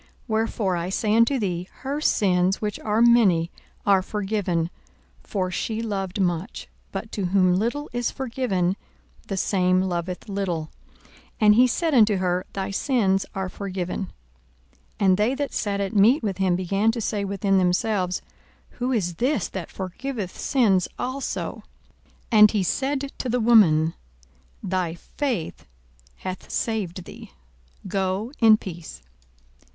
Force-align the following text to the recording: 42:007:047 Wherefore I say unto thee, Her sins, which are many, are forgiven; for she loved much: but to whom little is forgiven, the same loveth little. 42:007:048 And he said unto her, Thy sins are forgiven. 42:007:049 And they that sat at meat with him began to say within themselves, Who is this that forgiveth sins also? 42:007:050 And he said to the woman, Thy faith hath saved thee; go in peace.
42:007:047 0.01 0.09
Wherefore 0.29 0.75
I 0.77 0.89
say 0.89 1.15
unto 1.15 1.37
thee, 1.37 1.67
Her 1.71 2.01
sins, 2.01 2.59
which 2.59 2.79
are 2.79 3.03
many, 3.03 3.51
are 3.85 4.01
forgiven; 4.01 4.71
for 5.21 5.51
she 5.51 5.79
loved 5.83 6.19
much: 6.19 6.67
but 6.91 7.11
to 7.11 7.25
whom 7.25 7.53
little 7.53 7.87
is 7.93 8.09
forgiven, 8.09 8.77
the 9.27 9.37
same 9.37 9.79
loveth 9.79 10.27
little. 10.27 10.71
42:007:048 11.33 11.33
And 11.41 11.53
he 11.53 11.67
said 11.67 11.93
unto 11.93 12.15
her, 12.15 12.47
Thy 12.53 12.71
sins 12.71 13.27
are 13.35 13.47
forgiven. 13.47 14.11
42:007:049 14.99 15.05
And 15.05 15.17
they 15.17 15.35
that 15.35 15.53
sat 15.53 15.79
at 15.79 15.95
meat 15.95 16.23
with 16.23 16.39
him 16.39 16.55
began 16.55 16.91
to 16.93 16.99
say 16.99 17.23
within 17.23 17.59
themselves, 17.59 18.23
Who 18.79 18.91
is 18.91 19.17
this 19.17 19.49
that 19.49 19.69
forgiveth 19.69 20.35
sins 20.35 20.87
also? 20.97 21.61
42:007:050 22.31 22.39
And 22.39 22.49
he 22.51 22.63
said 22.63 23.11
to 23.19 23.29
the 23.29 23.39
woman, 23.39 23.93
Thy 24.63 24.95
faith 24.95 25.67
hath 26.15 26.49
saved 26.49 27.03
thee; 27.05 27.33
go 27.87 28.31
in 28.39 28.57
peace. 28.57 29.03